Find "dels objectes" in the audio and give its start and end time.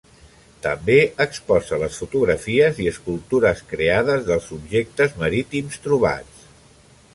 4.33-5.17